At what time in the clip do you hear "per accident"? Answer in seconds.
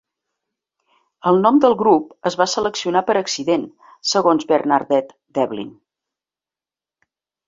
3.09-3.67